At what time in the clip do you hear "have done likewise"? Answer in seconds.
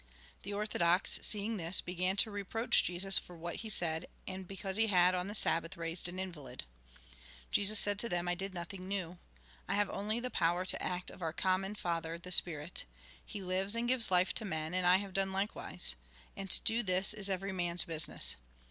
14.97-15.95